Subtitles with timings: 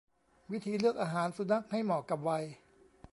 [0.51, 2.43] วิธีเลือกอาหารสุนัขให้เหมาะกับวัย